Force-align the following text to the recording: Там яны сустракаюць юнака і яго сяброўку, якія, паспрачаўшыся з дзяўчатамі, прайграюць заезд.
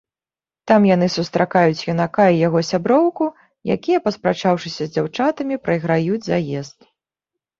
Там 0.69 0.85
яны 0.95 1.07
сустракаюць 1.15 1.85
юнака 1.91 2.23
і 2.37 2.39
яго 2.47 2.59
сяброўку, 2.71 3.25
якія, 3.75 3.99
паспрачаўшыся 4.07 4.83
з 4.87 4.91
дзяўчатамі, 4.95 5.59
прайграюць 5.67 6.25
заезд. 6.29 6.77